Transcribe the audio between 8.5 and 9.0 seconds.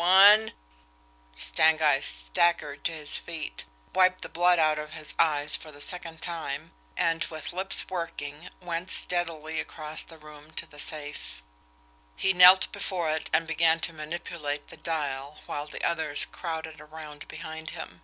went